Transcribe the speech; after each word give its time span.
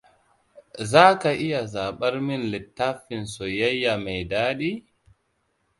Za 0.91 1.05
ka 1.21 1.31
iya 1.45 1.61
zaɓar 1.73 2.13
min 2.27 2.41
littafin 2.51 3.23
soyayya 3.35 3.93
me 4.03 4.13
daɗi? 4.31 4.71